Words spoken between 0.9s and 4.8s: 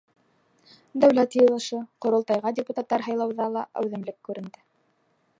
Дәүләт Йыйылышы— Ҡоролтайға депутаттар һайлауҙа ла әүҙемлек күренде.